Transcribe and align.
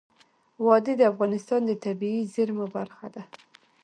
وادي 0.65 0.93
د 0.97 1.01
افغانستان 1.11 1.61
د 1.65 1.71
طبیعي 1.83 2.21
زیرمو 2.33 2.65
برخه 2.75 3.07
ده. 3.15 3.23